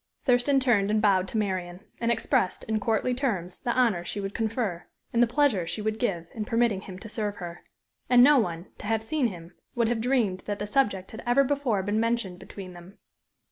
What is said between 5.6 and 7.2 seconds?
she would give, in permitting him to